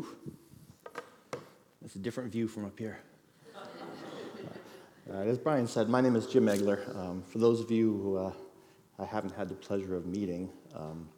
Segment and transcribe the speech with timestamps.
[0.00, 0.06] Whew.
[1.82, 3.00] That's a different view from up here.
[5.12, 6.96] Uh, as Brian said, my name is Jim Egler.
[6.96, 8.32] Um, for those of you who uh,
[8.98, 11.08] I haven't had the pleasure of meeting, um,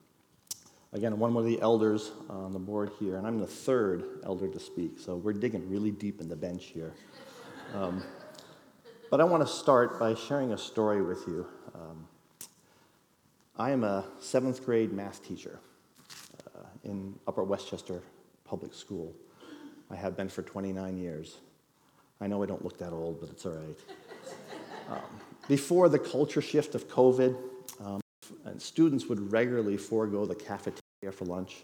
[0.93, 4.49] again, I'm one of the elders on the board here, and I'm the third elder
[4.49, 6.93] to speak, so we're digging really deep in the bench here.
[7.75, 8.03] Um,
[9.11, 11.47] but I want to start by sharing a story with you.
[11.75, 12.09] Um,
[13.57, 15.61] I am a seventh grade math teacher
[16.57, 18.03] uh, in Upper Westchester
[18.53, 19.15] Public School.
[19.91, 21.39] I have been for 29 years.
[22.21, 23.79] I know I don't look that old, but it's all right.
[24.91, 24.99] Um,
[25.49, 27.37] before the culture shift of COVID,
[27.83, 28.01] um,
[28.45, 31.63] and students would regularly forego the cafeteria for lunch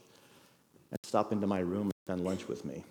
[0.91, 2.85] and stop into my room and spend lunch with me.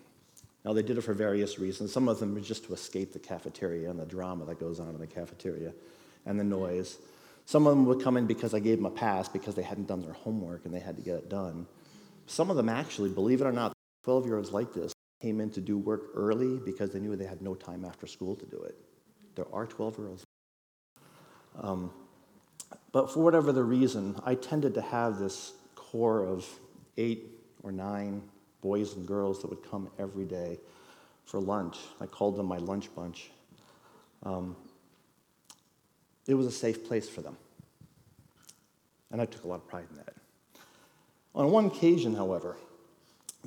[0.66, 1.94] Now, they did it for various reasons.
[1.94, 4.90] Some of them were just to escape the cafeteria and the drama that goes on
[4.90, 5.72] in the cafeteria
[6.26, 6.98] and the noise.
[7.46, 9.88] Some of them would come in because I gave them a pass because they hadn't
[9.88, 11.66] done their homework and they had to get it done.
[12.27, 13.77] Some of them actually, believe it or not,
[14.08, 17.26] 12 year olds like this came in to do work early because they knew they
[17.26, 18.74] had no time after school to do it.
[19.36, 20.24] There are 12 year olds.
[21.60, 21.91] Um,
[22.94, 26.48] but for whatever the reason, I tended to have this core of
[26.96, 27.26] eight
[27.64, 28.22] or nine
[28.62, 30.58] boys and girls that would come every day
[31.26, 31.76] for lunch.
[31.99, 33.32] I called them my lunch bunch.
[34.24, 34.55] Um,
[36.27, 37.36] it was a safe place for them.
[39.12, 40.14] And I took a lot of pride in that.
[41.36, 42.55] On one occasion, however,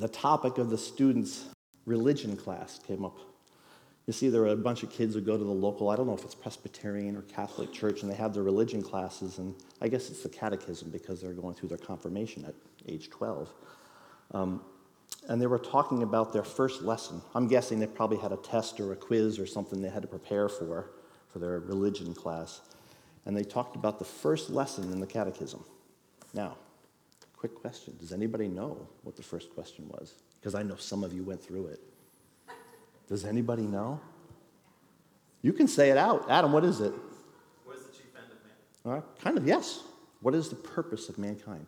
[0.01, 1.45] the topic of the students'
[1.85, 3.19] religion class came up.
[4.07, 6.07] You see, there were a bunch of kids who go to the local, I don't
[6.07, 9.89] know if it's Presbyterian or Catholic church, and they have their religion classes, and I
[9.89, 12.55] guess it's the catechism because they're going through their confirmation at
[12.89, 13.53] age 12.
[14.33, 14.63] Um,
[15.29, 17.21] and they were talking about their first lesson.
[17.35, 20.09] I'm guessing they probably had a test or a quiz or something they had to
[20.09, 20.93] prepare for,
[21.29, 22.63] for their religion class.
[23.27, 25.63] And they talked about the first lesson in the catechism.
[26.33, 26.57] Now,
[27.41, 30.15] quick question Does anybody know what the first question was?
[30.39, 31.81] Because I know some of you went through it.
[33.09, 33.99] Does anybody know?
[35.43, 36.31] You can say it out.
[36.31, 36.93] Adam, what is it?
[37.65, 38.53] What is the chief end of man?
[38.85, 39.83] All right, kind of, yes.
[40.21, 41.67] What is the purpose of mankind?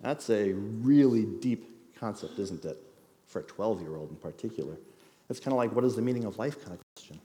[0.00, 2.78] That's a really deep concept, isn't it?
[3.26, 4.76] For a 12 year old in particular.
[5.28, 7.20] It's kind of like, what is the meaning of life kind of question.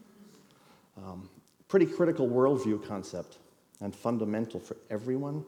[0.98, 1.30] Um,
[1.68, 3.38] pretty critical worldview concept
[3.81, 5.46] and fundamental for everyone,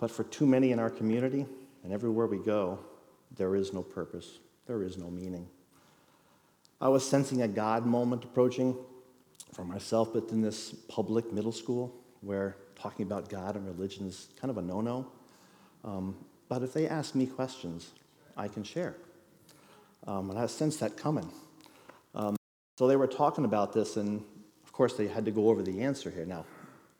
[0.00, 1.46] but for too many in our community
[1.84, 2.78] and everywhere we go,
[3.36, 5.46] there is no purpose, there is no meaning.
[6.80, 8.76] I was sensing a God moment approaching
[9.52, 14.28] for myself, but in this public middle school where talking about God and religion is
[14.40, 15.06] kind of a no no.
[15.84, 16.16] Um,
[16.48, 17.90] but if they ask me questions,
[18.36, 18.96] I can share.
[20.06, 21.30] Um, and I sensed that coming.
[22.14, 22.36] Um,
[22.78, 24.24] so they were talking about this, and
[24.64, 26.24] of course, they had to go over the answer here.
[26.24, 26.46] Now,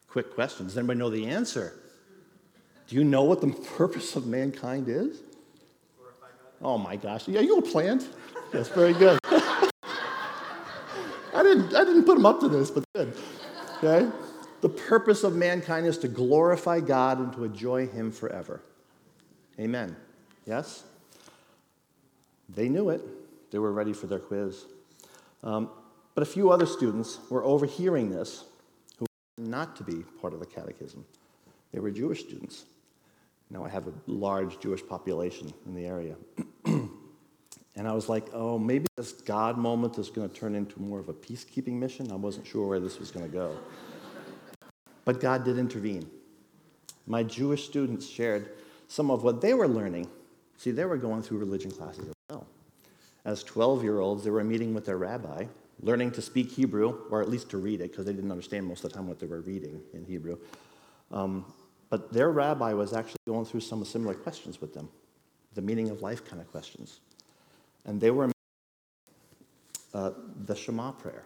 [0.07, 1.73] quick question Does anybody know the answer?
[2.91, 3.47] Do you know what the
[3.77, 5.21] purpose of mankind is?
[6.61, 7.29] Oh my gosh.
[7.29, 8.07] Yeah, you planned.
[8.53, 9.19] That's very good.
[11.33, 13.17] I didn't, I didn't put them up to this, but good.
[13.79, 14.11] Okay?
[14.61, 18.61] The purpose of mankind is to glorify God and to enjoy Him forever.
[19.59, 19.95] Amen.
[20.45, 20.83] Yes?
[22.49, 23.03] They knew it.
[23.53, 24.65] They were ready for their quiz.
[25.45, 25.71] Um,
[26.15, 28.45] but a few other students were overhearing this
[28.99, 29.07] who
[29.39, 31.05] were not to be part of the catechism.
[31.73, 32.65] They were Jewish students.
[33.51, 36.15] Now I have a large Jewish population in the area.
[36.65, 41.01] and I was like, oh, maybe this God moment is going to turn into more
[41.01, 42.13] of a peacekeeping mission.
[42.13, 43.57] I wasn't sure where this was going to go.
[45.05, 46.09] but God did intervene.
[47.07, 48.51] My Jewish students shared
[48.87, 50.09] some of what they were learning.
[50.57, 52.47] See, they were going through religion classes as well.
[53.25, 55.47] As 12 year olds, they were meeting with their rabbi,
[55.81, 58.85] learning to speak Hebrew, or at least to read it, because they didn't understand most
[58.85, 60.39] of the time what they were reading in Hebrew.
[61.11, 61.45] Um,
[61.91, 64.89] but their rabbi was actually going through some similar questions with them,
[65.55, 67.01] the meaning of life kind of questions.
[67.85, 68.31] And they were
[69.93, 70.13] uh,
[70.45, 71.25] the Shema prayer,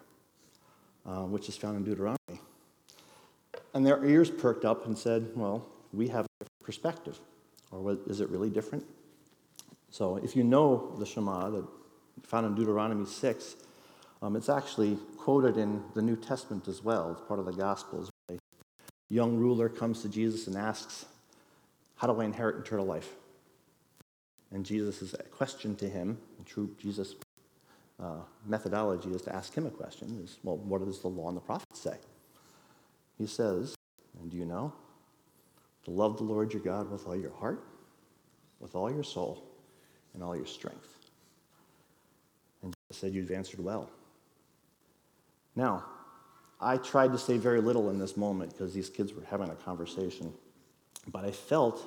[1.06, 2.40] uh, which is found in Deuteronomy.
[3.74, 7.20] And their ears perked up and said, Well, we have a different perspective.
[7.70, 8.86] Or is it really different?
[9.90, 11.64] So if you know the Shema, that
[12.22, 13.56] found in Deuteronomy 6,
[14.22, 17.10] um, it's actually quoted in the New Testament as well.
[17.10, 18.10] It's part of the Gospels
[19.08, 21.06] young ruler comes to Jesus and asks,
[21.96, 23.14] How do I inherit eternal life?
[24.52, 27.14] And Jesus' question to him, true Jesus'
[28.02, 31.36] uh, methodology is to ask him a question is, Well, what does the law and
[31.36, 31.96] the prophets say?
[33.18, 33.74] He says,
[34.20, 34.72] And do you know?
[35.84, 37.62] To love the Lord your God with all your heart,
[38.60, 39.44] with all your soul,
[40.14, 40.98] and all your strength.
[42.62, 43.90] And Jesus said, You've answered well.
[45.56, 45.84] Now,
[46.64, 49.54] I tried to say very little in this moment because these kids were having a
[49.54, 50.32] conversation.
[51.06, 51.86] But I felt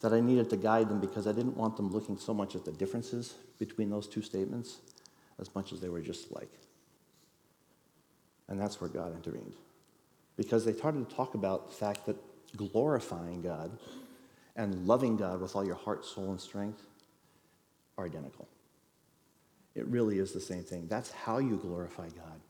[0.00, 2.64] that I needed to guide them because I didn't want them looking so much at
[2.64, 4.78] the differences between those two statements
[5.40, 6.50] as much as they were just like.
[8.46, 9.54] And that's where God intervened.
[10.36, 12.16] Because they started to talk about the fact that
[12.56, 13.76] glorifying God
[14.54, 16.82] and loving God with all your heart, soul, and strength
[17.96, 18.48] are identical.
[19.74, 20.86] It really is the same thing.
[20.88, 22.40] That's how you glorify God.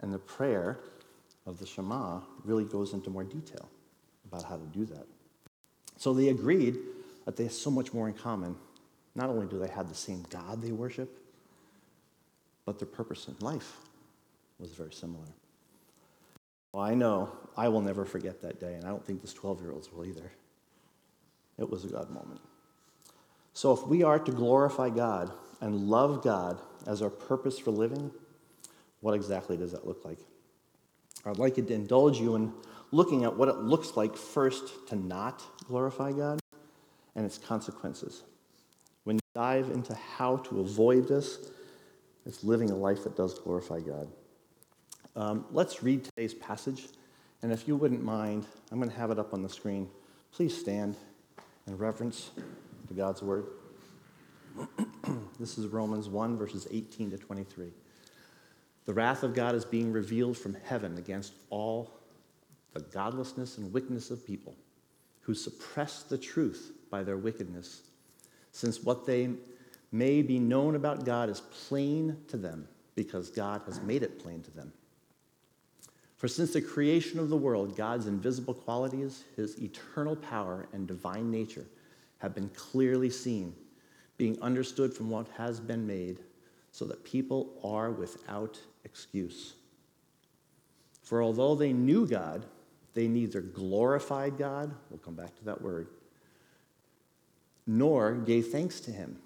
[0.00, 0.80] And the prayer
[1.46, 3.68] of the Shema really goes into more detail
[4.26, 5.06] about how to do that.
[5.96, 6.78] So they agreed
[7.24, 8.56] that they have so much more in common.
[9.14, 11.18] Not only do they have the same God they worship,
[12.64, 13.76] but their purpose in life
[14.58, 15.26] was very similar.
[16.72, 19.60] Well, I know I will never forget that day, and I don't think this 12
[19.60, 20.30] year olds will either.
[21.58, 22.40] It was a God moment.
[23.52, 28.10] So, if we are to glorify God and love God as our purpose for living,
[29.00, 30.18] what exactly does that look like?
[31.24, 32.52] I'd like to indulge you in
[32.92, 36.40] looking at what it looks like first to not glorify God
[37.14, 38.22] and its consequences.
[39.04, 41.50] When you dive into how to avoid this,
[42.26, 44.08] it's living a life that does glorify God.
[45.16, 46.86] Um, let's read today's passage,
[47.42, 49.88] and if you wouldn't mind, I'm going to have it up on the screen.
[50.32, 50.96] Please stand
[51.66, 52.30] in reverence
[52.88, 53.46] to God's word.
[55.40, 57.72] this is Romans 1, verses 18 to 23.
[58.86, 61.90] The wrath of God is being revealed from heaven against all
[62.72, 64.56] the godlessness and wickedness of people
[65.20, 67.82] who suppress the truth by their wickedness,
[68.52, 69.30] since what they
[69.92, 74.42] may be known about God is plain to them because God has made it plain
[74.42, 74.72] to them.
[76.16, 81.30] For since the creation of the world, God's invisible qualities, his eternal power, and divine
[81.30, 81.64] nature
[82.18, 83.54] have been clearly seen,
[84.18, 86.18] being understood from what has been made,
[86.72, 89.54] so that people are without excuse.
[91.02, 92.44] For although they knew God,
[92.94, 95.88] they neither glorified God, we'll come back to that word,
[97.66, 99.16] nor gave thanks to him,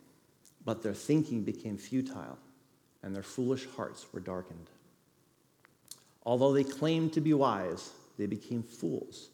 [0.65, 2.39] but their thinking became futile,
[3.03, 4.71] and their foolish hearts were darkened.
[6.25, 9.29] Although they claimed to be wise, they became fools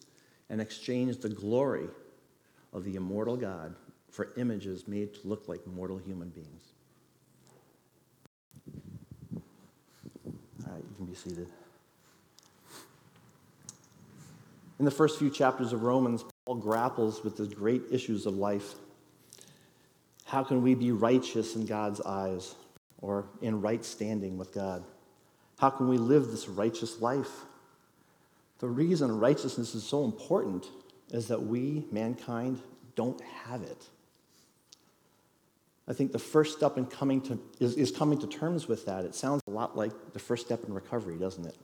[0.49, 1.87] and exchanged the glory
[2.73, 3.75] of the immortal God
[4.09, 6.63] for images made to look like mortal human beings.
[10.65, 11.47] All right, you can be seated.
[14.79, 18.75] In the first few chapters of Romans, Paul grapples with the great issues of life.
[20.23, 22.55] How can we be righteous in God's eyes
[23.01, 24.85] or in right standing with God?
[25.59, 27.41] How can we live this righteous life?
[28.59, 30.65] The reason righteousness is so important
[31.09, 32.61] is that we, mankind,
[32.95, 33.85] don't have it.
[35.87, 39.03] I think the first step in coming to is, is coming to terms with that.
[39.05, 41.57] It sounds a lot like the first step in recovery, doesn't it?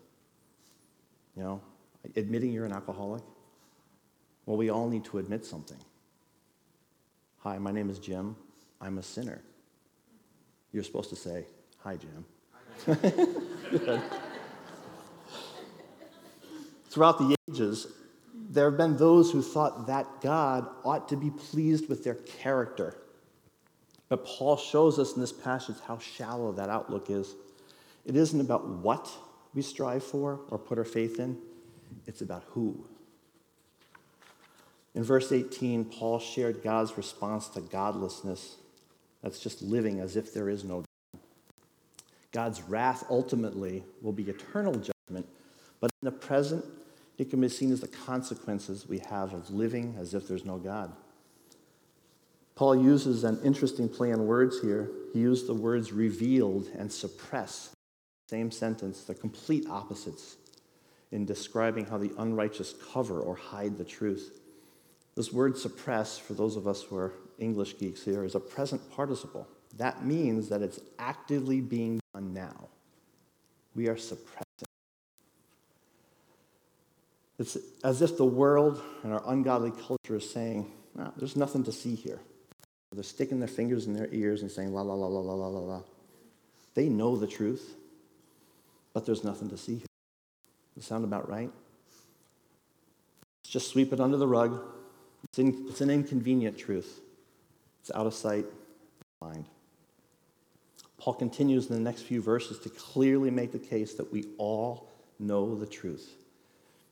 [1.35, 1.61] You know,
[2.15, 3.23] admitting you're an alcoholic.
[4.45, 5.77] Well, we all need to admit something.
[7.39, 8.35] Hi, my name is Jim.
[8.81, 9.41] I'm a sinner.
[10.71, 11.45] You're supposed to say,
[11.79, 12.25] Hi, Jim.
[16.89, 17.87] Throughout the ages,
[18.49, 22.95] there have been those who thought that God ought to be pleased with their character.
[24.09, 27.35] But Paul shows us in this passage how shallow that outlook is.
[28.05, 29.09] It isn't about what
[29.53, 31.37] we strive for or put our faith in,
[32.05, 32.85] it's about who.
[34.95, 38.55] In verse 18, Paul shared God's response to godlessness.
[39.21, 41.21] That's just living as if there is no God.
[42.31, 45.27] God's wrath ultimately will be eternal judgment,
[45.79, 46.63] but in the present,
[47.17, 50.57] it can be seen as the consequences we have of living as if there's no
[50.57, 50.95] God.
[52.57, 54.89] Paul uses an interesting play on words here.
[55.13, 57.69] He used the words revealed and suppress.
[58.29, 60.37] Same sentence, they're complete opposites
[61.11, 64.39] in describing how the unrighteous cover or hide the truth.
[65.15, 68.81] This word suppress, for those of us who are English geeks here, is a present
[68.91, 69.47] participle.
[69.77, 72.69] That means that it's actively being done now.
[73.75, 74.43] We are suppressing.
[77.37, 80.71] It's as if the world and our ungodly culture is saying,
[81.17, 82.19] there's nothing to see here.
[82.97, 85.47] They're sticking their fingers in their ears and saying, la, la, la, la, la, la,
[85.49, 85.81] la, la.
[86.73, 87.75] They know the truth,
[88.91, 89.85] but there's nothing to see here.
[90.73, 91.51] Does sound about right?
[93.43, 94.59] Let's just sweep it under the rug.
[95.25, 97.01] It's, in, it's an inconvenient truth.
[97.81, 98.45] It's out of sight,
[99.21, 99.45] mind.
[100.97, 104.89] Paul continues in the next few verses to clearly make the case that we all
[105.19, 106.15] know the truth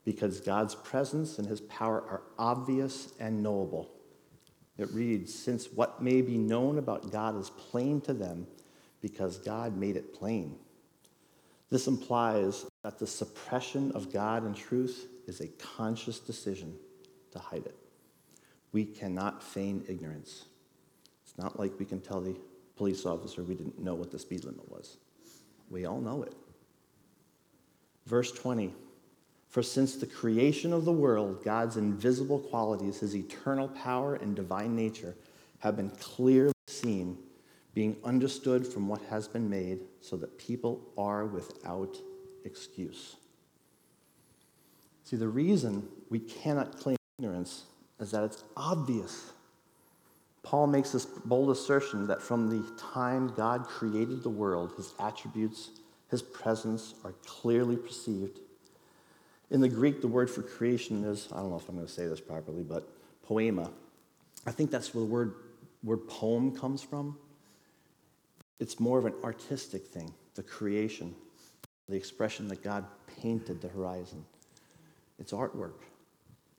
[0.04, 3.90] because God's presence and his power are obvious and knowable.
[4.78, 8.46] It reads, Since what may be known about God is plain to them
[9.00, 10.56] because God made it plain.
[11.70, 16.74] This implies that the suppression of God and truth is a conscious decision
[17.32, 17.76] to hide it.
[18.72, 20.44] We cannot feign ignorance.
[21.24, 22.36] It's not like we can tell the
[22.76, 24.98] police officer we didn't know what the speed limit was.
[25.70, 26.34] We all know it.
[28.06, 28.72] Verse 20
[29.56, 34.76] For since the creation of the world, God's invisible qualities, his eternal power and divine
[34.76, 35.16] nature,
[35.60, 37.16] have been clearly seen,
[37.72, 41.96] being understood from what has been made, so that people are without
[42.44, 43.16] excuse.
[45.04, 47.64] See, the reason we cannot claim ignorance
[47.98, 49.32] is that it's obvious.
[50.42, 55.70] Paul makes this bold assertion that from the time God created the world, his attributes,
[56.10, 58.40] his presence are clearly perceived.
[59.50, 61.92] In the Greek, the word for creation is, I don't know if I'm going to
[61.92, 62.88] say this properly, but
[63.22, 63.70] poema.
[64.46, 65.34] I think that's where the word,
[65.82, 67.16] word poem comes from.
[68.58, 71.14] It's more of an artistic thing, the creation,
[71.88, 72.84] the expression that God
[73.20, 74.24] painted the horizon.
[75.18, 75.82] It's artwork,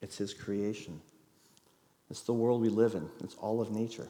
[0.01, 1.01] it's His creation.
[2.09, 4.07] It's the world we live in, it's all of nature.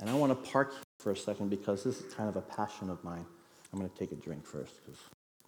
[0.00, 2.40] And I want to park here for a second because this is kind of a
[2.40, 3.26] passion of mine.
[3.72, 4.98] I'm going to take a drink first because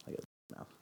[0.07, 0.25] I get
[0.55, 0.80] mouth.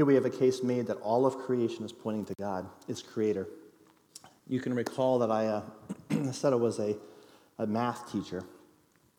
[0.00, 3.02] Here we have a case made that all of creation is pointing to God, its
[3.02, 3.46] creator.
[4.48, 5.62] You can recall that I uh,
[6.32, 6.96] said I was a,
[7.58, 8.42] a math teacher.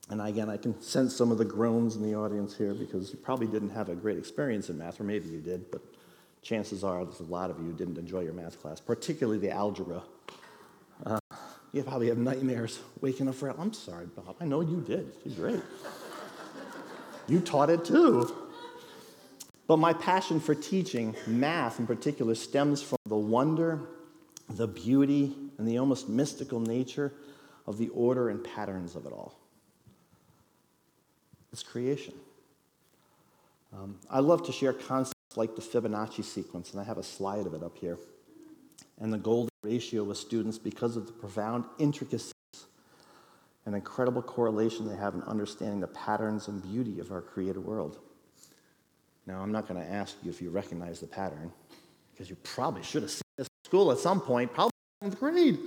[0.09, 3.19] And again, I can sense some of the groans in the audience here because you
[3.19, 5.83] probably didn't have a great experience in math, or maybe you did, but
[6.41, 10.01] chances are there's a lot of you didn't enjoy your math class, particularly the algebra.
[11.05, 11.19] Uh,
[11.73, 13.49] you probably have nightmares waking up for.
[13.49, 14.35] I'm sorry, Bob.
[14.41, 15.13] I know you did.
[15.25, 15.63] You're great.
[17.27, 18.50] you taught it too.
[19.71, 23.79] But my passion for teaching, math in particular, stems from the wonder,
[24.49, 27.13] the beauty, and the almost mystical nature
[27.65, 29.39] of the order and patterns of it all.
[31.53, 32.15] It's creation.
[33.71, 37.47] Um, I love to share concepts like the Fibonacci sequence, and I have a slide
[37.47, 37.97] of it up here,
[38.99, 42.33] and the golden ratio with students because of the profound intricacies
[43.65, 47.99] and incredible correlation they have in understanding the patterns and beauty of our created world.
[49.31, 51.53] Now, I'm not going to ask you if you recognize the pattern,
[52.11, 55.57] because you probably should have seen this in school at some point, probably in grade.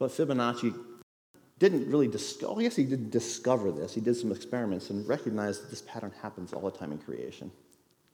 [0.00, 0.74] but Fibonacci
[1.60, 3.94] didn't really discover, oh, I guess he didn't discover this.
[3.94, 7.52] He did some experiments and recognized that this pattern happens all the time in creation.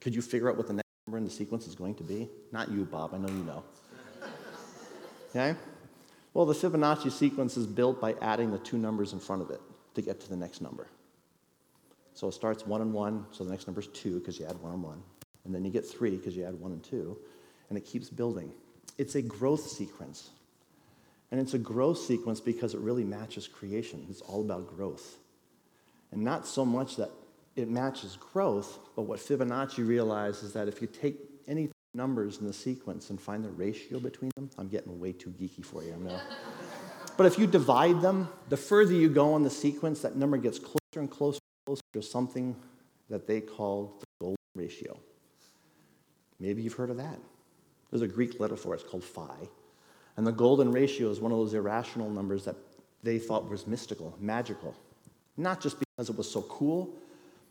[0.03, 2.29] Could you figure out what the next number in the sequence is going to be?
[2.53, 3.15] Not you, Bob.
[3.15, 3.65] I know you know.
[5.31, 5.57] Okay?
[6.35, 9.63] Well, the Fibonacci sequence is built by adding the two numbers in front of it
[9.95, 10.89] to get to the next number.
[12.21, 14.61] So it starts one and one, so the next number is two because you add
[14.61, 15.03] one and one.
[15.47, 17.17] And then you get three because you add one and two.
[17.71, 18.53] And it keeps building.
[18.99, 20.29] It's a growth sequence.
[21.31, 24.07] And it's a growth sequence because it really matches creation.
[24.11, 25.17] It's all about growth.
[26.13, 27.09] And not so much that
[27.57, 31.17] it matches growth, but what Fibonacci realized is that if you take
[31.49, 35.31] any numbers in the sequence and find the ratio between them, I'm getting way too
[35.31, 36.21] geeky for you, I know.
[37.17, 40.59] but if you divide them, the further you go in the sequence, that number gets
[40.59, 41.40] closer and closer
[41.93, 42.57] to something
[43.09, 44.99] that they called the golden ratio.
[46.39, 47.19] Maybe you've heard of that.
[47.91, 49.49] There's a Greek letter for it, it's called phi.
[50.17, 52.57] And the golden ratio is one of those irrational numbers that
[53.03, 54.75] they thought was mystical, magical.
[55.37, 56.91] Not just because it was so cool,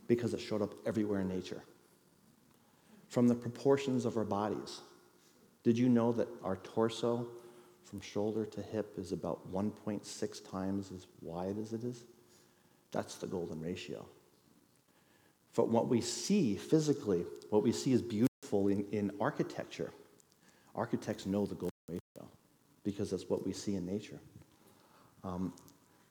[0.07, 1.61] because it showed up everywhere in nature.
[3.07, 4.81] From the proportions of our bodies.
[5.63, 7.27] Did you know that our torso
[7.83, 12.03] from shoulder to hip is about 1.6 times as wide as it is?
[12.91, 14.05] That's the golden ratio.
[15.55, 19.91] But what we see physically, what we see is beautiful in, in architecture.
[20.75, 22.27] Architects know the golden ratio
[22.83, 24.19] because that's what we see in nature.
[25.23, 25.53] Um,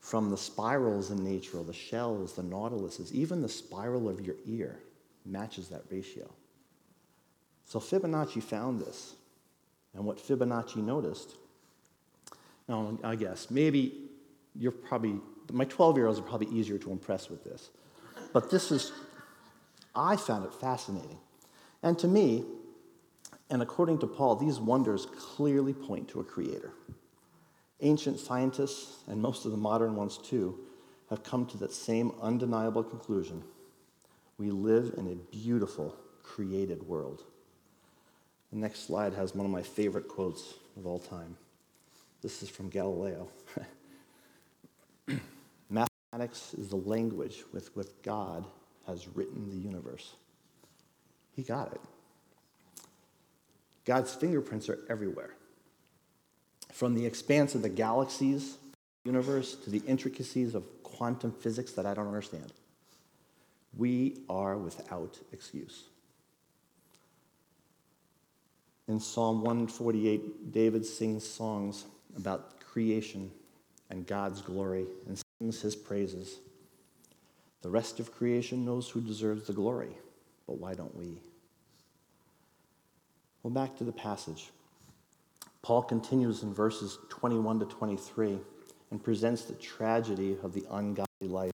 [0.01, 4.81] from the spirals in nature, the shells, the nautiluses, even the spiral of your ear
[5.27, 6.29] matches that ratio.
[7.65, 9.15] So Fibonacci found this.
[9.95, 11.35] And what Fibonacci noticed,
[12.69, 14.09] now I guess, maybe
[14.55, 15.21] you're probably,
[15.55, 17.71] my 12 year olds are probably easier to impress with this.
[18.33, 18.93] But this is,
[19.95, 21.19] I found it fascinating.
[21.83, 22.45] And to me,
[23.51, 26.73] and according to Paul, these wonders clearly point to a creator.
[27.81, 30.59] Ancient scientists, and most of the modern ones too,
[31.09, 33.43] have come to that same undeniable conclusion.
[34.37, 37.23] We live in a beautiful, created world.
[38.51, 41.37] The next slide has one of my favorite quotes of all time.
[42.23, 43.29] This is from Galileo.
[46.13, 48.47] Mathematics is the language with which God
[48.87, 50.15] has written the universe.
[51.37, 51.81] He got it.
[53.85, 55.35] God's fingerprints are everywhere.
[56.73, 58.57] From the expanse of the galaxies,
[59.05, 62.53] universe, to the intricacies of quantum physics that I don't understand.
[63.77, 65.85] we are without excuse.
[68.89, 71.85] In Psalm 148, David sings songs
[72.17, 73.31] about creation
[73.91, 76.39] and God's glory and sings his praises.
[77.63, 79.97] The rest of creation knows who deserves the glory,
[80.47, 81.21] but why don't we?
[83.43, 84.51] Well, back to the passage.
[85.63, 88.39] Paul continues in verses 21 to 23
[88.91, 91.53] and presents the tragedy of the ungodly life.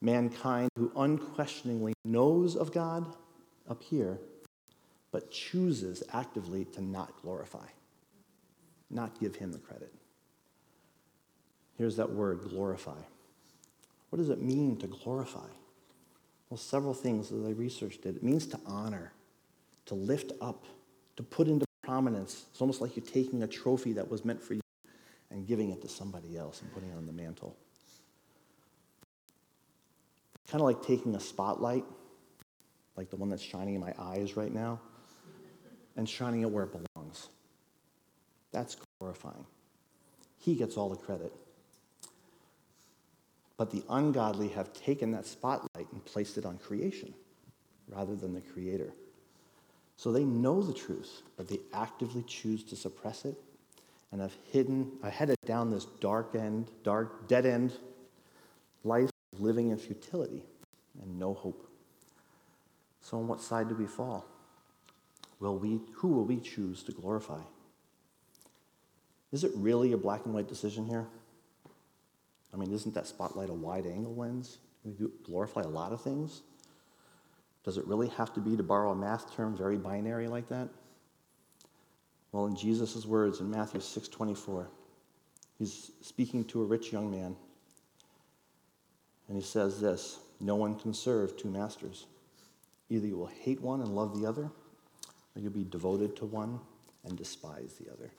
[0.00, 3.14] Mankind who unquestioningly knows of God
[3.68, 4.18] up here,
[5.12, 7.66] but chooses actively to not glorify,
[8.90, 9.92] not give him the credit.
[11.80, 12.98] Here's that word, glorify.
[14.10, 15.48] What does it mean to glorify?
[16.50, 18.16] Well, several things as I researched it.
[18.16, 19.14] It means to honor,
[19.86, 20.66] to lift up,
[21.16, 22.44] to put into prominence.
[22.50, 24.60] It's almost like you're taking a trophy that was meant for you
[25.30, 27.56] and giving it to somebody else and putting it on the mantle.
[30.50, 31.86] Kind of like taking a spotlight,
[32.94, 34.78] like the one that's shining in my eyes right now,
[35.96, 37.30] and shining it where it belongs.
[38.52, 39.46] That's glorifying.
[40.40, 41.32] He gets all the credit.
[43.60, 47.12] But the ungodly have taken that spotlight and placed it on creation
[47.88, 48.94] rather than the Creator.
[49.98, 53.34] So they know the truth, but they actively choose to suppress it
[54.12, 57.74] and have hidden, I headed down this dark end, dark, dead end
[58.82, 60.42] life of living in futility
[61.02, 61.68] and no hope.
[63.02, 64.24] So on what side do we fall?
[65.38, 67.42] Will we, who will we choose to glorify?
[69.32, 71.08] Is it really a black and white decision here?
[72.52, 74.58] I mean, isn't that spotlight a wide angle lens?
[74.84, 76.42] We do glorify a lot of things.
[77.64, 80.68] Does it really have to be, to borrow a math term, very binary like that?
[82.32, 84.68] Well, in Jesus' words in Matthew 6:24,
[85.58, 87.36] he's speaking to a rich young man.
[89.28, 92.06] And he says this no one can serve two masters.
[92.88, 96.60] Either you will hate one and love the other, or you'll be devoted to one
[97.04, 98.10] and despise the other.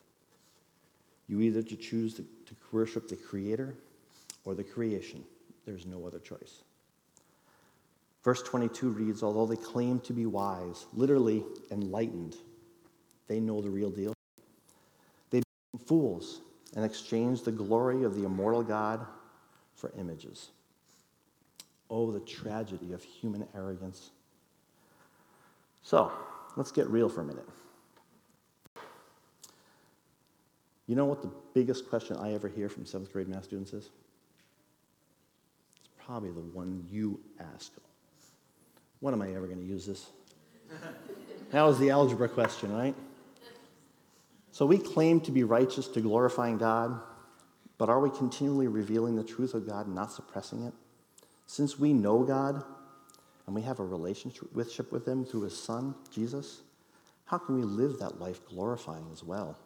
[1.28, 3.76] You either to choose to, to worship the Creator
[4.46, 5.24] or the creation.
[5.66, 6.64] There's no other choice.
[8.24, 12.36] Verse 22 reads Although they claim to be wise, literally enlightened,
[13.28, 14.14] they know the real deal.
[15.30, 16.42] They become fools
[16.76, 19.06] and exchange the glory of the immortal God
[19.76, 20.50] for images.
[21.90, 24.12] Oh, the tragedy of human arrogance.
[25.84, 26.12] So,
[26.56, 27.48] let's get real for a minute.
[30.88, 33.90] You know what the biggest question I ever hear from seventh grade math students is?
[36.12, 37.72] Probably the one you ask.
[39.00, 40.08] When am I ever going to use this?
[41.52, 42.94] that was the algebra question, right?
[44.52, 47.00] So we claim to be righteous to glorifying God,
[47.78, 50.74] but are we continually revealing the truth of God and not suppressing it?
[51.46, 52.62] Since we know God
[53.46, 54.52] and we have a relationship
[54.92, 56.60] with Him through His Son, Jesus,
[57.24, 59.58] how can we live that life glorifying as well?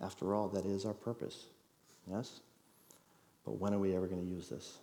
[0.00, 1.44] After all, that is our purpose.
[2.10, 2.40] Yes?
[3.44, 4.78] But when are we ever going to use this?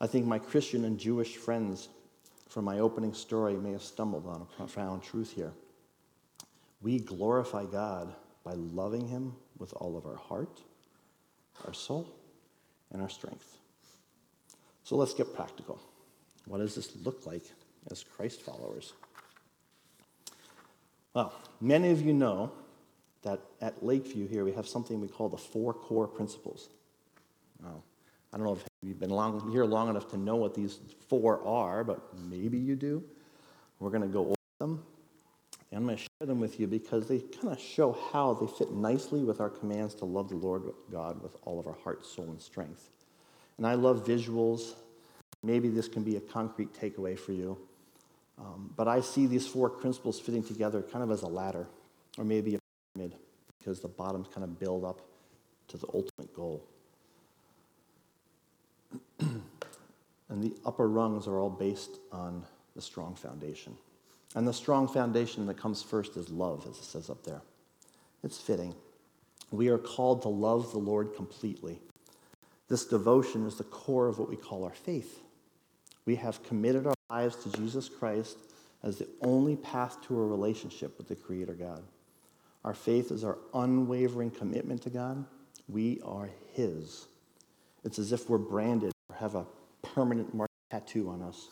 [0.00, 1.88] I think my Christian and Jewish friends
[2.48, 5.52] from my opening story may have stumbled on a profound truth here.
[6.82, 10.60] We glorify God by loving Him with all of our heart,
[11.66, 12.06] our soul,
[12.92, 13.58] and our strength.
[14.84, 15.80] So let's get practical.
[16.46, 17.44] What does this look like
[17.90, 18.92] as Christ followers?
[21.14, 22.52] Well, many of you know
[23.22, 26.68] that at Lakeview here we have something we call the four core principles.
[27.62, 27.82] Now,
[28.32, 31.44] I don't know if you've been long, here long enough to know what these four
[31.44, 33.02] are, but maybe you do.
[33.80, 34.82] We're going to go over them.
[35.70, 38.46] And I'm going to share them with you because they kind of show how they
[38.46, 42.06] fit nicely with our commands to love the Lord God with all of our heart,
[42.06, 42.90] soul, and strength.
[43.58, 44.74] And I love visuals.
[45.42, 47.58] Maybe this can be a concrete takeaway for you.
[48.38, 51.66] Um, but I see these four principles fitting together kind of as a ladder,
[52.18, 52.58] or maybe a
[52.94, 53.16] pyramid,
[53.58, 55.00] because the bottoms kind of build up
[55.68, 56.62] to the ultimate goal.
[60.28, 63.76] And the upper rungs are all based on the strong foundation.
[64.34, 67.42] And the strong foundation that comes first is love, as it says up there.
[68.22, 68.74] It's fitting.
[69.50, 71.80] We are called to love the Lord completely.
[72.68, 75.20] This devotion is the core of what we call our faith.
[76.04, 78.38] We have committed our lives to Jesus Christ
[78.82, 81.82] as the only path to a relationship with the Creator God.
[82.64, 85.24] Our faith is our unwavering commitment to God.
[85.68, 87.06] We are His.
[87.84, 89.46] It's as if we're branded or have a
[89.96, 91.48] permanent mark tattoo on us.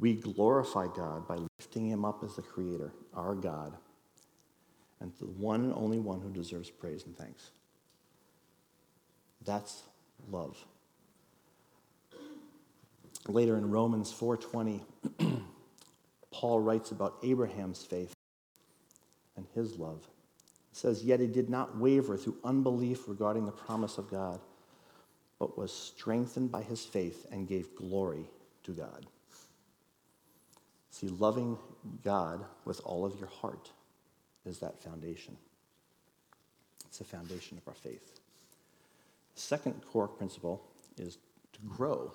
[0.00, 3.76] We glorify God by lifting him up as the creator, our God,
[5.00, 7.50] and the one and only one who deserves praise and thanks.
[9.44, 9.82] That's
[10.28, 10.58] love.
[13.28, 14.82] Later in Romans 4:20,
[16.32, 18.12] Paul writes about Abraham's faith
[19.36, 20.08] and his love.
[20.72, 24.40] It says, Yet he did not waver through unbelief regarding the promise of God,
[25.40, 28.26] but was strengthened by his faith and gave glory
[28.62, 29.06] to God.
[30.90, 31.58] See, loving
[32.04, 33.70] God with all of your heart
[34.44, 35.36] is that foundation.
[36.86, 38.20] It's the foundation of our faith.
[39.34, 40.62] Second core principle
[40.98, 41.16] is
[41.54, 42.12] to grow.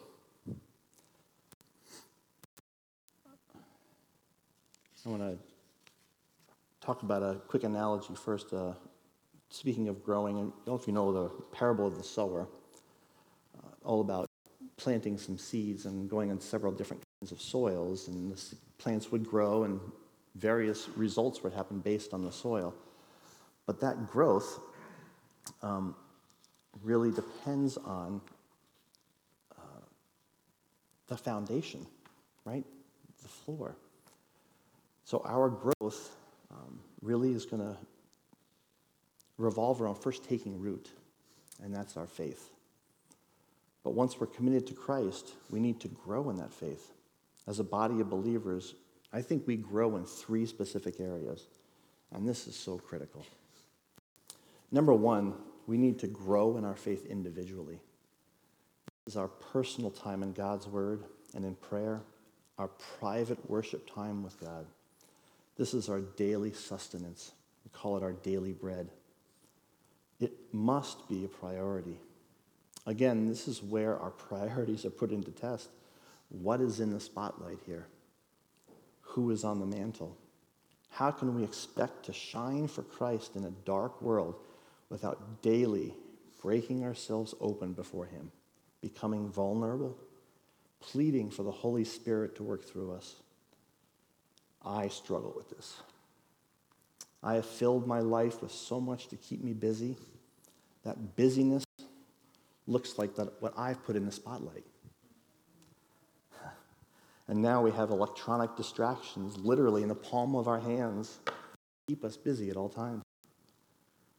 [5.05, 5.37] I want to
[6.81, 8.53] talk about a quick analogy first.
[8.53, 8.73] Uh,
[9.49, 12.47] speaking of growing, I don't know if you know the parable of the sower,
[13.85, 14.27] all about
[14.77, 19.25] planting some seeds and going on several different kinds of soils, and the plants would
[19.25, 19.79] grow, and
[20.35, 22.73] various results would happen based on the soil.
[23.65, 24.59] But that growth
[25.61, 25.95] um,
[26.83, 28.21] really depends on
[29.57, 29.85] uh,
[31.07, 31.85] the foundation,
[32.43, 32.65] right?
[33.21, 33.75] The floor.
[35.05, 36.15] So our growth
[36.51, 37.77] um, really is going to
[39.37, 40.89] revolve around first taking root,
[41.63, 42.49] and that's our faith.
[43.85, 46.91] But once we're committed to Christ, we need to grow in that faith.
[47.45, 48.73] As a body of believers,
[49.13, 51.45] I think we grow in three specific areas,
[52.11, 53.23] and this is so critical.
[54.71, 55.35] Number one,
[55.67, 57.79] we need to grow in our faith individually.
[59.05, 61.03] This is our personal time in God's Word
[61.35, 62.01] and in prayer,
[62.57, 62.69] our
[62.99, 64.65] private worship time with God.
[65.57, 67.33] This is our daily sustenance.
[67.63, 68.89] We call it our daily bread.
[70.19, 71.99] It must be a priority.
[72.85, 75.69] Again, this is where our priorities are put into test.
[76.29, 77.87] What is in the spotlight here?
[79.01, 80.17] Who is on the mantle?
[80.89, 84.35] How can we expect to shine for Christ in a dark world
[84.89, 85.93] without daily
[86.41, 88.31] breaking ourselves open before Him,
[88.81, 89.97] becoming vulnerable,
[90.79, 93.15] pleading for the Holy Spirit to work through us?
[94.63, 95.75] I struggle with this.
[97.23, 99.97] I have filled my life with so much to keep me busy.
[100.83, 101.64] That busyness
[102.67, 104.65] looks like that, what I've put in the spotlight.
[107.27, 111.17] And now we have electronic distractions literally in the palm of our hands
[111.87, 113.03] keep us busy at all times.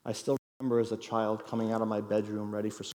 [0.05, 2.93] I still remember as a child coming out of my bedroom ready for school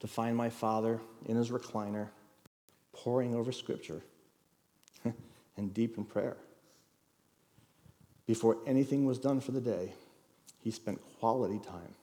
[0.00, 2.08] to find my father in his recliner
[2.92, 4.02] poring over scripture
[5.56, 6.36] and deep in prayer.
[8.26, 9.92] Before anything was done for the day,
[10.62, 11.94] he spent quality time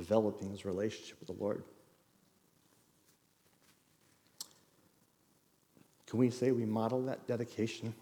[0.00, 1.62] developing his relationship with the Lord.
[6.06, 7.94] Can we say we model that dedication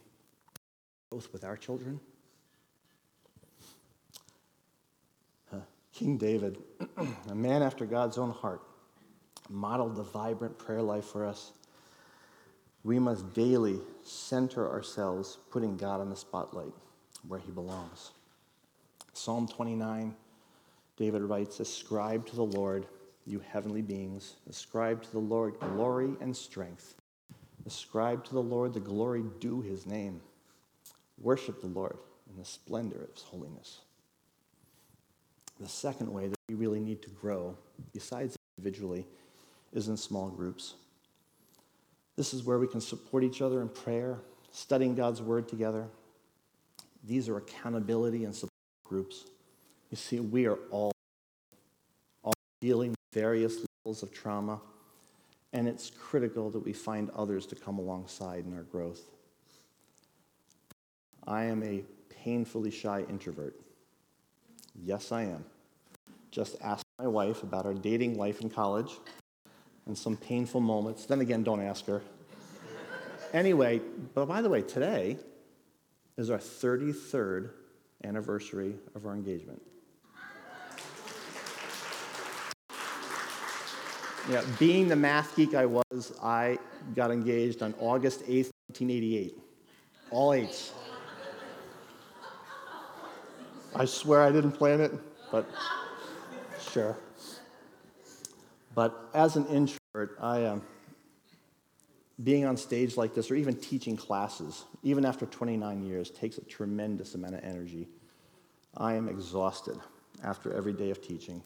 [1.10, 2.00] both with our children?
[5.52, 5.58] Uh,
[5.92, 6.58] King David,
[7.30, 8.62] a man after God's own heart,
[9.48, 11.52] modeled the vibrant prayer life for us
[12.84, 16.72] we must daily center ourselves, putting God in the spotlight
[17.26, 18.12] where he belongs.
[19.12, 20.14] Psalm 29,
[20.98, 22.86] David writes, Ascribe to the Lord,
[23.24, 24.34] you heavenly beings.
[24.50, 26.96] Ascribe to the Lord glory and strength.
[27.66, 30.20] Ascribe to the Lord the glory due his name.
[31.20, 31.96] Worship the Lord
[32.28, 33.80] in the splendor of his holiness.
[35.60, 37.56] The second way that we really need to grow,
[37.92, 39.06] besides individually,
[39.72, 40.74] is in small groups.
[42.16, 44.18] This is where we can support each other in prayer,
[44.50, 45.86] studying God's word together.
[47.04, 48.50] These are accountability and support
[48.84, 49.26] groups.
[49.90, 50.92] You see, we are all,
[52.22, 54.60] all dealing with various levels of trauma,
[55.52, 59.00] and it's critical that we find others to come alongside in our growth.
[61.26, 63.58] I am a painfully shy introvert.
[64.74, 65.44] Yes, I am.
[66.30, 68.92] Just ask my wife about our dating life in college
[69.86, 71.06] and some painful moments.
[71.06, 72.02] Then again, don't ask her.
[73.32, 73.80] anyway,
[74.14, 75.16] but by the way, today
[76.18, 77.50] is our 33rd
[78.04, 79.62] anniversary of our engagement.
[84.28, 86.58] Yeah, being the math geek I was, I
[86.94, 89.38] got engaged on August 8th, 1988.
[90.10, 90.72] All eights.
[93.74, 94.92] I swear I didn't plan it,
[95.32, 95.48] but
[96.60, 96.96] sure.
[98.74, 100.52] But as an introvert, I am.
[100.52, 100.62] Um,
[102.24, 106.42] being on stage like this, or even teaching classes, even after 29 years, takes a
[106.42, 107.86] tremendous amount of energy.
[108.76, 109.78] I am exhausted
[110.24, 111.40] after every day of teaching.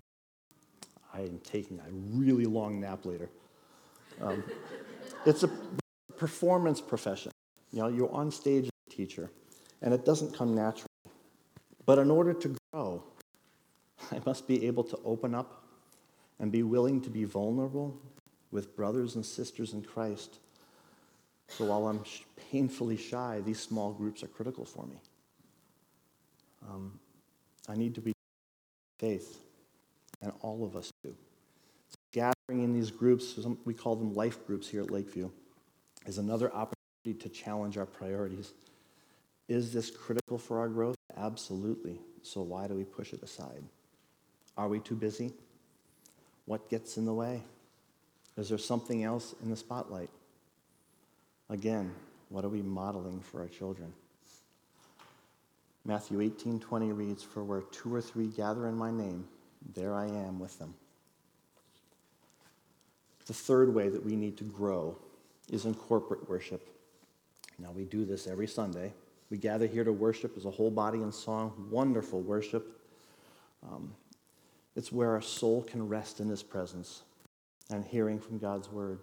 [1.13, 3.29] I am taking a really long nap later.
[4.21, 4.43] Um,
[5.27, 5.51] it's a
[6.17, 7.33] performance profession.
[7.73, 9.31] You know, you're on stage as a teacher,
[9.81, 10.89] and it doesn't come naturally.
[11.85, 13.03] But in order to grow,
[14.11, 15.65] I must be able to open up
[16.39, 17.97] and be willing to be vulnerable
[18.51, 20.39] with brothers and sisters in Christ.
[21.49, 22.03] So while I'm
[22.51, 24.97] painfully shy, these small groups are critical for me.
[26.69, 26.99] Um,
[27.69, 28.13] I need to be
[28.99, 29.39] faith,
[30.23, 31.15] and all of us do.
[32.13, 35.31] Gathering in these groups, we call them life groups here at Lakeview,
[36.07, 38.53] is another opportunity to challenge our priorities.
[39.49, 40.97] Is this critical for our growth?
[41.17, 41.99] Absolutely.
[42.23, 43.63] So why do we push it aside?
[44.57, 45.33] Are we too busy?
[46.47, 47.43] What gets in the way?
[48.37, 50.11] Is there something else in the spotlight?
[51.51, 51.93] Again,
[52.29, 53.93] what are we modeling for our children?
[55.85, 59.29] Matthew 18:20 reads, "For where two or three gather in my name,
[59.75, 60.75] there I am with them."
[63.27, 64.99] The third way that we need to grow
[65.51, 66.69] is in corporate worship.
[67.59, 68.93] Now, we do this every Sunday.
[69.31, 72.81] We gather here to worship as a whole body in song, wonderful worship.
[73.63, 73.95] Um,
[74.75, 77.03] it's where our soul can rest in His presence
[77.71, 78.99] and hearing from God's word.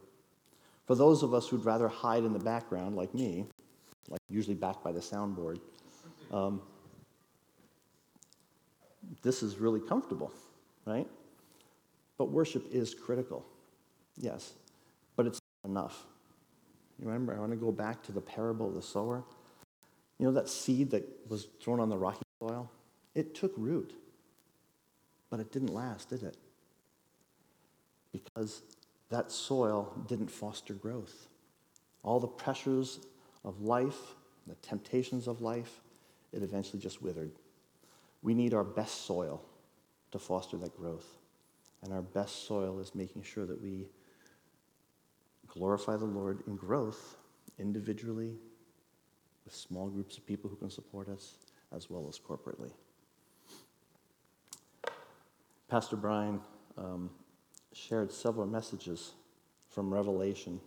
[0.86, 3.46] For those of us who'd rather hide in the background, like me,
[4.10, 5.60] like usually back by the soundboard,
[6.32, 6.62] um,
[9.22, 10.32] this is really comfortable,
[10.90, 11.08] right?
[12.18, 13.46] But worship is critical,
[14.18, 14.54] yes,
[15.16, 16.06] but it's not enough.
[17.00, 19.24] You remember, I want to go back to the parable of the sower.
[20.18, 22.70] You know that seed that was thrown on the rocky soil?
[23.16, 23.94] It took root,
[25.30, 26.38] but it didn't last, did it?
[28.12, 28.64] Because
[29.10, 31.28] that soil didn't foster growth.
[32.04, 33.00] All the pressures
[33.46, 34.16] of life,
[34.48, 35.82] the temptations of life,
[36.34, 37.32] it eventually just withered.
[38.22, 39.42] We need our best soil
[40.12, 41.18] to foster that growth.
[41.84, 43.88] And our best soil is making sure that we
[45.48, 47.16] glorify the Lord in growth
[47.58, 48.36] individually,
[49.46, 51.36] with small groups of people who can support us,
[51.76, 52.72] as well as corporately.
[55.68, 56.42] Pastor Brian
[56.78, 57.10] um,
[57.74, 59.14] shared several messages
[59.70, 60.60] from Revelation,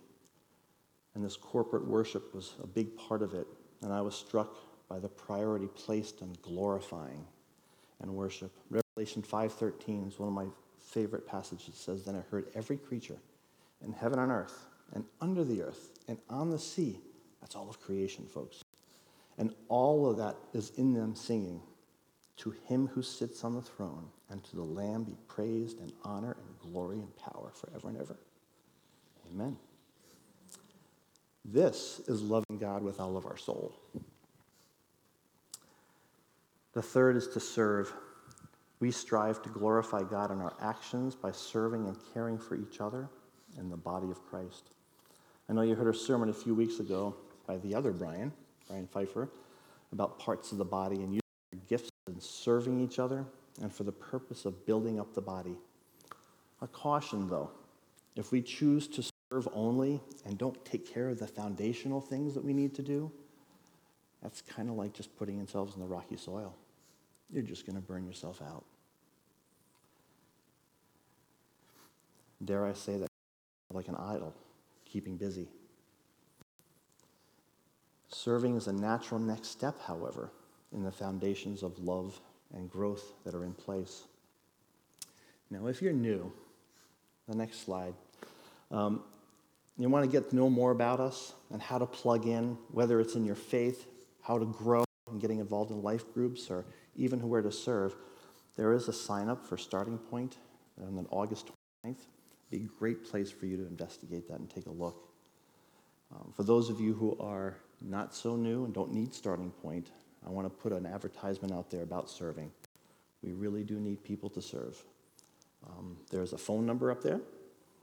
[1.13, 3.47] and this corporate worship was a big part of it.
[3.81, 7.25] And I was struck by the priority placed on glorifying
[8.03, 8.51] and worship.
[8.69, 11.69] Revelation 5:13 is one of my favorite passages.
[11.69, 13.17] It says, "Then I heard every creature
[13.81, 16.99] in heaven and earth and under the earth and on the sea.
[17.41, 18.63] That's all of creation, folks.
[19.37, 21.61] And all of that is in them singing,
[22.37, 26.35] To him who sits on the throne and to the Lamb be praised and honor
[26.45, 28.17] and glory and power forever and ever.
[29.31, 29.57] Amen.
[31.45, 33.75] This is loving God with all of our soul.
[36.73, 37.93] The third is to serve.
[38.79, 43.07] We strive to glorify God in our actions by serving and caring for each other
[43.57, 44.71] in the body of Christ.
[45.47, 48.33] I know you heard a sermon a few weeks ago by the other Brian,
[48.67, 49.29] Brian Pfeiffer,
[49.91, 53.25] about parts of the body and using your gifts and serving each other
[53.61, 55.55] and for the purpose of building up the body.
[56.61, 57.51] A caution, though,
[58.15, 62.43] if we choose to serve only and don't take care of the foundational things that
[62.43, 63.11] we need to do,
[64.23, 66.55] that's kind of like just putting ourselves in the rocky soil.
[67.31, 68.63] You're just going to burn yourself out.
[72.43, 73.07] Dare I say that,
[73.71, 74.33] like an idol,
[74.85, 75.47] keeping busy.
[78.09, 80.29] Serving is a natural next step, however,
[80.71, 82.19] in the foundations of love
[82.53, 84.03] and growth that are in place.
[85.49, 86.31] Now, if you're new,
[87.27, 87.93] the next slide,
[88.71, 89.03] um,
[89.77, 92.99] you want to get to know more about us and how to plug in, whether
[92.99, 93.87] it's in your faith,
[94.21, 97.95] how to grow and getting involved in life groups, or even where to serve,
[98.55, 100.37] there is a sign up for Starting Point
[100.81, 101.49] on August
[101.85, 102.05] 29th.
[102.51, 105.09] Be a great place for you to investigate that and take a look.
[106.13, 109.91] Um, for those of you who are not so new and don't need Starting Point,
[110.25, 112.51] I want to put an advertisement out there about serving.
[113.23, 114.81] We really do need people to serve.
[115.65, 117.21] Um, there's a phone number up there,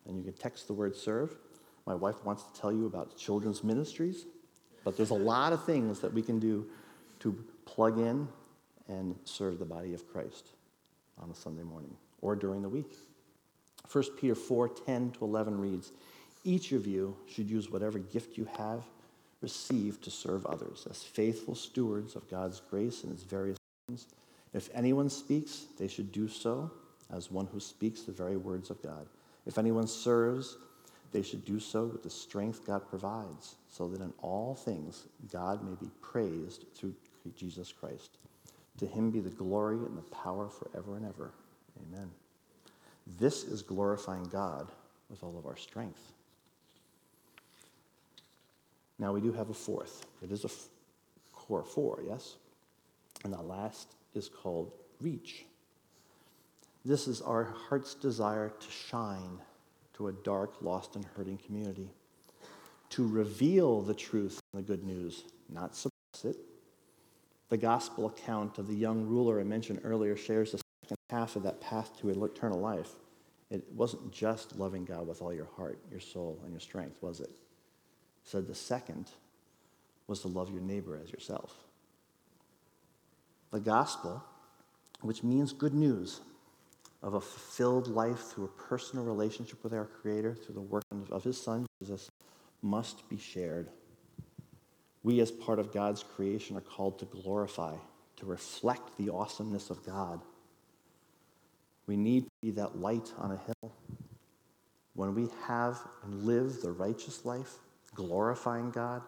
[0.07, 1.37] and you can text the word serve.
[1.87, 4.27] My wife wants to tell you about children's ministries,
[4.85, 6.67] but there's a lot of things that we can do
[7.21, 8.29] to plug in
[8.91, 10.49] and serve the body of Christ
[11.19, 12.93] on a Sunday morning or during the week.
[13.91, 15.93] 1 Peter 4 10 to 11 reads,
[16.45, 18.83] Each of you should use whatever gift you have
[19.41, 24.07] received to serve others as faithful stewards of God's grace in its various forms.
[24.53, 26.71] If anyone speaks, they should do so
[27.13, 29.07] as one who speaks the very words of God.
[29.47, 30.57] If anyone serves,
[31.13, 35.65] they should do so with the strength God provides, so that in all things God
[35.65, 36.95] may be praised through
[37.37, 38.19] Jesus Christ.
[38.81, 41.31] To him be the glory and the power forever and ever.
[41.87, 42.11] Amen.
[43.19, 44.69] This is glorifying God
[45.09, 46.13] with all of our strength.
[48.99, 50.07] Now we do have a fourth.
[50.23, 50.67] It is a f-
[51.33, 52.37] core four, yes?
[53.25, 55.45] And the last is called reach.
[56.85, 59.39] This is our heart's desire to shine,
[59.95, 61.91] to to a dark, lost, and hurting community.
[62.89, 66.39] To reveal the truth and the good news, not suppress it.
[67.51, 71.43] The gospel account of the young ruler I mentioned earlier shares the second half of
[71.43, 72.93] that path to eternal life.
[73.51, 77.19] It wasn't just loving God with all your heart, your soul, and your strength, was
[77.19, 77.31] it?
[78.23, 79.11] Said the second
[80.07, 81.55] was to love your neighbor as yourself.
[83.51, 84.23] The gospel,
[85.01, 86.21] which means good news
[87.03, 91.25] of a fulfilled life through a personal relationship with our Creator, through the work of
[91.25, 92.09] His Son, Jesus,
[92.63, 93.71] must be shared.
[95.03, 97.75] We, as part of God's creation, are called to glorify,
[98.17, 100.21] to reflect the awesomeness of God.
[101.87, 103.73] We need to be that light on a hill.
[104.95, 107.55] When we have and live the righteous life,
[107.95, 109.03] glorifying God,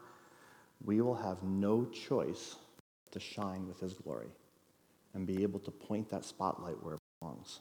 [0.84, 2.56] we will have no choice
[3.10, 4.28] to shine with His glory
[5.14, 7.60] and be able to point that spotlight where it belongs.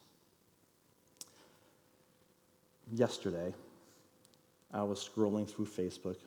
[2.93, 3.53] Yesterday,
[4.73, 6.17] I was scrolling through Facebook,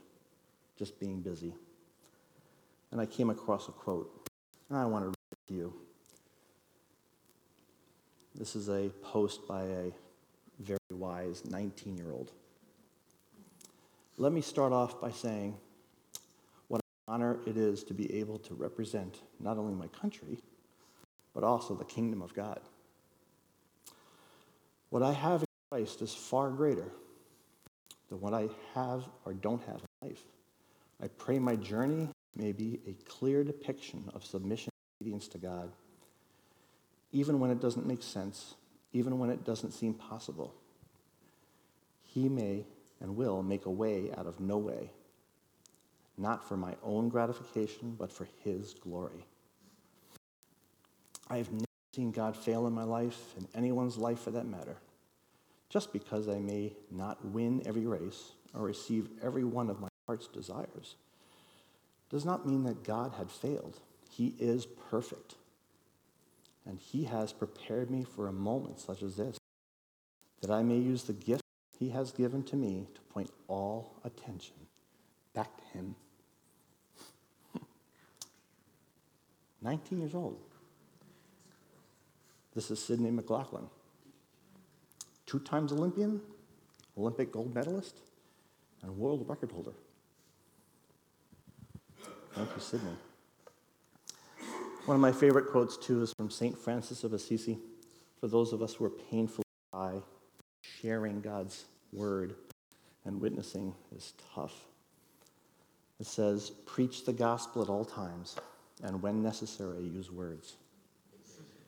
[0.79, 1.55] just being busy,
[2.95, 4.31] and I came across a quote,
[4.71, 5.75] and I want to read it to you.
[8.37, 9.93] This is a post by a
[10.61, 12.31] very wise 19 year old.
[14.17, 15.57] Let me start off by saying
[16.69, 20.39] what an honor it is to be able to represent not only my country,
[21.35, 22.61] but also the kingdom of God.
[24.91, 26.93] What I have in Christ is far greater
[28.09, 30.23] than what I have or don't have in life.
[31.03, 35.71] I pray my journey may be a clear depiction of submission and obedience to God,
[37.13, 38.55] even when it doesn't make sense,
[38.93, 40.55] even when it doesn't seem possible.
[42.03, 42.65] He may
[43.01, 44.91] and will make a way out of no way,
[46.17, 49.27] not for my own gratification, but for His glory.
[51.29, 54.77] I have never seen God fail in my life, in anyone's life for that matter.
[55.69, 60.29] Just because I may not win every race or receive every one of my heart's
[60.29, 60.97] desires
[62.15, 63.81] does not mean that God had failed.
[64.09, 65.35] He is perfect.
[66.65, 69.37] And He has prepared me for a moment such as this,
[70.41, 71.43] that I may use the gift
[71.77, 74.55] He has given to me to point all attention
[75.35, 75.97] back to Him.
[79.63, 80.39] 19 years old.
[82.55, 83.67] This is Sydney McLaughlin,
[85.27, 86.21] two times Olympian,
[86.97, 87.97] Olympic gold medalist,
[88.83, 89.75] and world record holder.
[92.35, 92.97] Thank you, Sydney.
[94.87, 96.59] One of my favorite quotes, too, is from St.
[96.59, 97.59] Francis of Assisi.
[98.19, 100.03] For those of us who are painfully by
[100.61, 102.35] sharing God's word
[103.05, 104.67] and witnessing is tough.
[106.01, 108.37] It says, Preach the gospel at all times,
[108.83, 110.57] and when necessary, use words.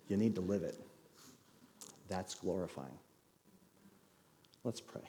[0.09, 0.81] You need to live it.
[2.09, 2.99] That's glorifying.
[4.65, 5.03] Let's pray.